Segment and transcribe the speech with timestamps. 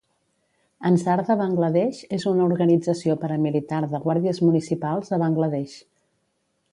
[0.89, 5.77] Ansar de Bangla Desh és una organització paramilitar de guàrdies municipals a Bangla Desh.